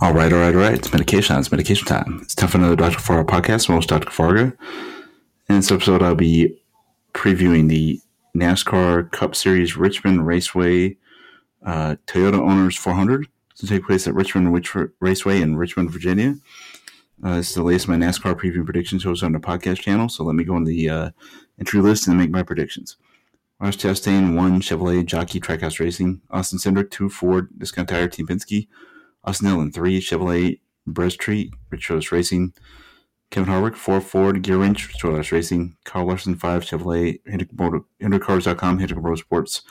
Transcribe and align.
All 0.00 0.12
right, 0.12 0.32
all 0.32 0.38
right, 0.38 0.54
all 0.54 0.60
right. 0.60 0.74
It's 0.74 0.92
medication 0.92 1.34
time. 1.34 1.40
It's 1.40 1.50
medication 1.50 1.84
time. 1.84 2.20
It's 2.22 2.36
time 2.36 2.48
for 2.48 2.58
another 2.58 2.76
Dr. 2.76 2.98
Kavarga 2.98 3.26
podcast. 3.26 3.68
I'm 3.68 3.74
host 3.74 3.88
Dr. 3.88 4.08
Kavarga. 4.08 4.56
In 5.48 5.56
this 5.56 5.72
episode, 5.72 6.04
I'll 6.04 6.14
be 6.14 6.56
previewing 7.14 7.68
the 7.68 8.00
NASCAR 8.36 9.10
Cup 9.10 9.34
Series 9.34 9.76
Richmond 9.76 10.24
Raceway 10.24 10.96
uh, 11.66 11.96
Toyota 12.06 12.38
Owners 12.38 12.76
400 12.76 13.26
to 13.56 13.66
take 13.66 13.84
place 13.84 14.06
at 14.06 14.14
Richmond 14.14 14.52
Raceway 15.00 15.40
in 15.40 15.56
Richmond, 15.56 15.90
Virginia. 15.90 16.36
Uh, 17.24 17.34
this 17.38 17.48
is 17.48 17.54
the 17.56 17.64
latest 17.64 17.88
my 17.88 17.96
NASCAR 17.96 18.36
preview 18.36 18.64
predictions 18.64 19.02
shows 19.02 19.24
on 19.24 19.32
the 19.32 19.40
podcast 19.40 19.80
channel. 19.80 20.08
So 20.08 20.22
let 20.22 20.36
me 20.36 20.44
go 20.44 20.54
on 20.54 20.62
the 20.62 20.88
uh, 20.88 21.10
entry 21.58 21.80
list 21.80 22.06
and 22.06 22.16
make 22.16 22.30
my 22.30 22.44
predictions. 22.44 22.98
Ross 23.58 23.74
Chastain, 23.74 24.36
one 24.36 24.60
Chevrolet 24.60 25.04
Jockey 25.04 25.40
Trackhouse 25.40 25.80
Racing. 25.80 26.20
Austin 26.30 26.60
Cindric, 26.60 26.92
two 26.92 27.08
Ford 27.08 27.48
Discount 27.58 27.88
Tire 27.88 28.06
Team 28.06 28.28
Penske. 28.28 28.68
Austin 29.24 29.48
Dillon, 29.48 29.72
three 29.72 30.00
Chevrolet 30.00 30.60
Breasttreet 30.88 31.50
Rich 31.70 32.12
Racing. 32.12 32.52
Kevin 33.30 33.52
Harvick, 33.52 33.76
four 33.76 34.00
Ford 34.00 34.42
Gear 34.42 34.58
Wrench 34.58 35.02
Rich 35.04 35.32
Racing. 35.32 35.76
Kyle 35.84 36.06
Larson, 36.06 36.34
five 36.34 36.64
Chevrolet 36.64 37.20
HendrickCars.com, 37.28 38.78
Hendrick 38.78 39.00
Motorsports. 39.00 39.62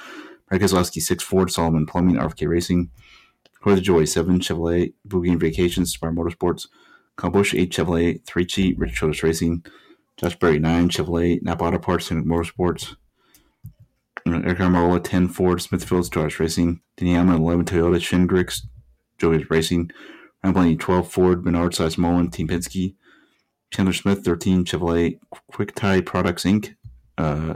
Brad 0.47 0.61
Keselowski, 0.61 1.02
six 1.02 1.23
Ford 1.23 1.52
Solomon 1.52 1.85
Plumbing 1.85 2.15
RFK 2.15 2.47
Racing. 2.47 2.91
Corey 3.61 3.77
LaJoie, 3.77 4.07
seven 4.07 4.39
Chevrolet 4.39 4.93
Boogie 5.07 5.31
and 5.31 5.39
Vacations 5.39 5.91
Spire 5.91 6.11
Motorsports. 6.11 6.67
Kyle 7.16 7.31
Busch, 7.31 7.55
eight 7.55 7.71
Chevrolet, 7.71 8.23
3CHI 8.23 8.75
Rich 8.77 9.23
Racing. 9.23 9.66
Josh 10.17 10.38
Berry, 10.38 10.59
nine 10.59 10.89
Chevrolet 10.89 11.41
Napa 11.41 11.66
Auto 11.66 11.79
Parts 11.79 12.09
Hendrick 12.09 12.27
Motorsports. 12.27 12.95
Aric 14.27 14.57
Almirola, 14.57 15.03
10 15.03 15.29
Ford 15.29 15.61
Smithfield 15.61 16.05
Stars 16.05 16.39
Racing. 16.39 16.81
Hamlin, 16.99 17.41
11 17.41 17.66
Toyota 17.66 17.97
Shingrix 17.97 18.61
Joey's 19.17 19.49
Racing. 19.49 19.91
Ryan 20.44 20.53
Blaney, 20.53 20.76
12 20.76 21.12
Ford 21.12 21.45
Menard 21.45 21.75
Size 21.75 21.98
Mullen 21.98 22.30
Team 22.30 22.48
Penske. 22.48 22.95
Chandler 23.71 23.94
Smith, 23.94 24.23
13 24.23 24.66
Chevrolet 24.66 25.19
Quick 25.52 25.75
Tie 25.75 26.02
Products 26.02 26.44
Inc. 26.44 26.75
Uh, 27.17 27.56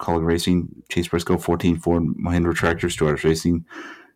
Racing. 0.00 0.68
Chase 0.90 1.08
Briscoe, 1.08 1.38
14 1.38 1.78
Ford 1.78 2.02
Mahindra 2.02 2.54
Tractor 2.54 2.90
Stars 2.90 3.24
Racing. 3.24 3.64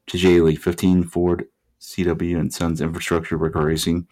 JJ 0.08 0.34
Yeley, 0.34 0.56
15 0.56 1.04
Ford 1.04 1.46
CW 1.80 2.38
and 2.38 2.52
Sons 2.52 2.80
Infrastructure 2.80 3.36
Rick 3.36 3.54
Ware 3.54 3.66
Racing. 3.66 4.06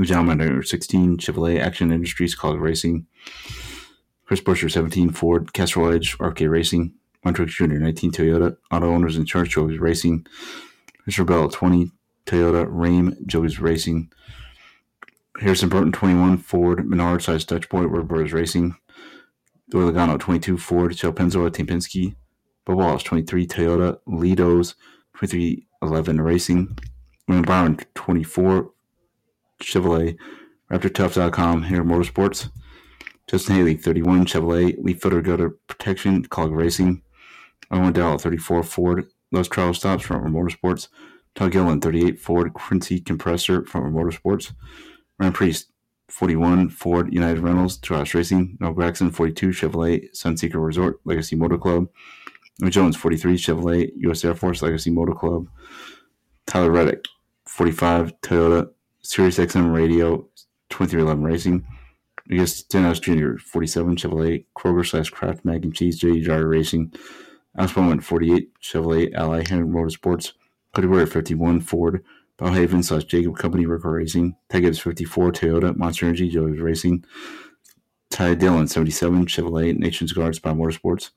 John 0.00 0.26
Mander, 0.26 0.62
16 0.62 1.18
Chevrolet 1.18 1.60
Action 1.60 1.92
Industries 1.92 2.36
Kaulig 2.36 2.60
Racing. 2.60 3.06
Chris 4.26 4.40
Buescher, 4.40 4.70
17 4.70 5.10
Ford 5.10 5.52
Castrol 5.52 5.92
Edge 5.92 6.16
RK 6.18 6.40
Racing. 6.40 6.92
Martin 7.24 7.46
Truex 7.46 7.50
Jr., 7.50 7.78
19 7.78 8.12
Toyota 8.12 8.56
Auto 8.70 8.86
Owners 8.86 9.16
Insurance 9.16 9.50
Joey's 9.50 9.78
Racing. 9.78 10.26
Mr. 11.08 11.26
Bell, 11.26 11.48
20 11.48 11.90
Toyota 12.26 12.66
Rheem 12.66 13.16
Joey's 13.26 13.60
Racing. 13.60 14.10
Harrison 15.40 15.68
Burton, 15.68 15.92
21 15.92 16.38
Ford 16.38 16.88
Menard 16.88 17.22
Size 17.22 17.44
Dutch 17.44 17.68
Boy 17.68 17.86
Brothers 17.86 18.32
Racing. 18.32 18.76
Doyle 19.70 19.92
Logano, 19.92 20.18
22 20.18 20.56
Ford 20.56 20.94
Joe 20.96 21.12
Penzoa 21.12 21.52
Team 21.52 21.66
Penske. 21.66 22.14
Bubba 22.66 22.76
Wallace, 22.76 23.02
23 23.02 23.46
Toyota 23.46 23.98
Leidos 24.08 24.74
2311 25.18 26.20
Racing. 26.20 26.78
William 27.28 27.44
Byron, 27.44 27.78
24 27.94 28.70
Chevrolet 29.62 30.16
RaptorTough.com 30.70 31.64
here 31.64 31.84
Motorsports. 31.84 32.50
Justin 33.26 33.56
Haley, 33.56 33.76
31 33.76 34.26
Chevrolet 34.26 34.78
LeafFilter 34.82 35.22
Gutter 35.22 35.50
Protection 35.66 36.24
Kaulig 36.26 36.56
Racing. 36.56 37.02
Owen 37.70 37.92
Dowell, 37.92 38.18
34 38.18 38.62
Ford 38.62 39.06
Love's 39.32 39.48
Travel 39.48 39.74
Stops 39.74 40.04
from 40.04 40.32
Motorsports. 40.32 40.88
Todd 41.34 41.52
Gilliland, 41.52 41.82
38 41.82 42.20
Ford 42.20 42.54
Quincy 42.54 43.00
Compressor 43.00 43.64
from 43.64 43.92
Motorsports. 43.92 44.52
Ryan 45.18 45.32
Preece, 45.32 45.66
41 46.08 46.68
Ford 46.68 47.12
United 47.12 47.40
Rentals 47.40 47.78
Josh 47.78 48.14
Racing. 48.14 48.56
Noah 48.60 48.74
Gragson, 48.74 49.12
42 49.12 49.48
Chevrolet 49.48 50.10
Sunseeker 50.14 50.64
Resort 50.64 51.00
Legacy 51.04 51.34
Motor 51.36 51.58
Club. 51.58 51.88
Jones, 52.68 52.96
43 52.96 53.36
Chevrolet 53.36 53.90
U.S. 53.96 54.24
Air 54.24 54.34
Force 54.34 54.62
Legacy 54.62 54.90
Motor 54.90 55.14
Club. 55.14 55.48
Tyler 56.46 56.70
Reddick, 56.70 57.04
45 57.46 58.20
Toyota 58.20 58.70
Sirius 59.02 59.38
XM 59.38 59.74
Radio 59.74 60.28
2311 60.70 61.24
Racing. 61.24 61.66
I 62.30 62.36
guess 62.36 62.62
Dennis 62.62 63.00
Jr., 63.00 63.36
47 63.36 63.96
Chevrolet 63.96 64.44
Kroger 64.56 64.86
slash 64.86 65.10
Kraft 65.10 65.44
Mac 65.44 65.62
and 65.62 65.74
Cheese 65.74 65.98
J 65.98 66.20
Jar 66.20 66.46
Racing. 66.46 66.92
Alex 67.56 67.72
Bowman, 67.72 68.00
48 68.00 68.60
Chevrolet 68.60 69.14
Ally 69.14 69.44
Hendrick 69.48 69.70
Motorsports. 69.70 70.32
Cody 70.74 70.88
Ware, 70.88 71.06
51 71.06 71.60
Ford 71.60 72.04
Belhaven 72.38 72.82
slash 72.82 73.04
Jacob 73.04 73.36
Company 73.36 73.64
Rick 73.64 73.84
Ware 73.84 73.94
Racing. 73.94 74.34
Ty 74.48 74.60
Gibbs, 74.60 74.80
54 74.80 75.32
Toyota 75.32 75.76
Monster 75.76 76.06
Energy 76.06 76.28
Joe's 76.28 76.58
Racing. 76.58 77.04
Ty 78.10 78.34
Dillon, 78.34 78.66
77 78.66 79.26
Chevrolet 79.26 79.76
Nations 79.76 80.12
Guards 80.12 80.38
by 80.38 80.52
Motorsports. 80.52 81.10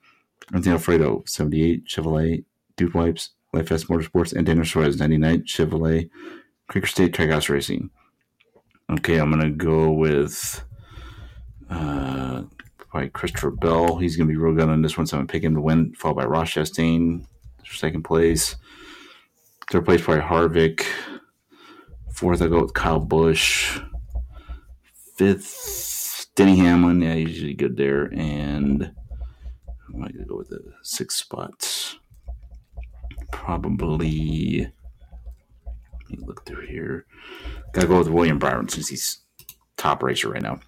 Anthony 0.54 0.72
Alfredo, 0.72 1.24
78 1.26 1.86
Chevrolet 1.86 2.44
Dude 2.76 2.94
Wipes 2.94 3.30
Life 3.52 3.72
S 3.72 3.84
Motorsports. 3.84 4.32
And 4.32 4.46
Daniel 4.46 4.64
Suarez, 4.64 4.98
99 4.98 5.42
Chevrolet 5.42 6.08
Creeker 6.68 6.86
State 6.86 7.12
Trackhouse 7.12 7.48
Racing. 7.48 7.90
Okay, 8.90 9.18
I'm 9.18 9.30
going 9.30 9.42
to 9.42 9.50
go 9.50 9.90
with 9.90 10.64
uh, 11.68 12.44
probably 12.90 13.10
Christopher 13.10 13.50
Bell. 13.50 13.96
He's 13.96 14.16
going 14.16 14.28
to 14.28 14.32
be 14.32 14.38
real 14.38 14.54
good 14.54 14.68
on 14.68 14.82
this 14.82 14.96
one, 14.96 15.06
so 15.06 15.16
I'm 15.16 15.20
going 15.20 15.28
to 15.28 15.32
pick 15.32 15.42
him 15.42 15.54
to 15.54 15.60
win, 15.60 15.94
followed 15.94 16.16
by 16.16 16.24
Ross 16.24 16.50
Chastain, 16.50 17.26
second 17.64 18.02
place. 18.02 18.56
Third 19.70 19.84
place, 19.84 20.00
probably 20.00 20.24
Harvick. 20.24 20.86
Fourth, 22.14 22.40
I 22.40 22.46
go 22.48 22.62
with 22.62 22.74
Kyle 22.74 23.00
Busch. 23.00 23.80
Fifth, 25.16 26.26
Denny 26.34 26.56
Hamlin. 26.56 27.02
Yeah, 27.02 27.14
he's 27.14 27.30
usually 27.30 27.54
good 27.54 27.76
there. 27.76 28.04
And 28.04 28.92
I'm 29.88 30.00
going 30.00 30.12
to 30.12 30.24
go 30.24 30.36
with 30.36 30.48
the 30.48 30.60
sixth 30.82 31.18
spot. 31.18 31.96
Probably. 33.30 34.72
Let 36.10 36.18
me 36.18 36.26
look 36.26 36.46
through 36.46 36.66
here. 36.66 37.04
Gotta 37.72 37.86
go 37.86 37.98
with 37.98 38.08
William 38.08 38.38
Byron 38.38 38.68
since 38.68 38.88
he's 38.88 39.18
top 39.76 40.02
racer 40.02 40.30
right 40.30 40.42
now. 40.42 40.60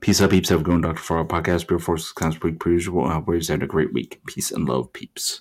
Peace 0.00 0.20
up, 0.20 0.30
peeps. 0.30 0.48
Have 0.48 0.60
a 0.60 0.62
good 0.62 0.72
one, 0.72 0.80
Dr. 0.80 1.02
Farrell 1.02 1.26
podcast. 1.26 1.66
Bill 1.66 1.78
Force, 1.78 2.12
Clowns 2.12 2.40
Week, 2.40 2.58
per 2.60 2.70
usual. 2.70 3.04
I 3.04 3.14
hope 3.14 3.28
you're 3.28 3.40
having 3.40 3.62
a 3.62 3.66
great 3.66 3.92
week. 3.92 4.20
Peace 4.26 4.50
and 4.50 4.68
love, 4.68 4.92
peeps. 4.92 5.36